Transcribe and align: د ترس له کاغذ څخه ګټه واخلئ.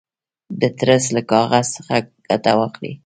د 0.61 0.61
ترس 0.77 1.03
له 1.15 1.21
کاغذ 1.31 1.65
څخه 1.77 1.95
ګټه 2.27 2.51
واخلئ. 2.59 2.93